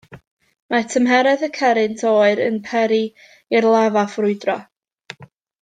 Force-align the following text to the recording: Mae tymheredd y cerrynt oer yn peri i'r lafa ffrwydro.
Mae 0.73 0.85
tymheredd 0.93 1.43
y 1.49 1.49
cerrynt 1.57 2.01
oer 2.13 2.43
yn 2.47 2.57
peri 2.71 2.99
i'r 3.59 3.71
lafa 3.77 4.07
ffrwydro. 4.15 4.57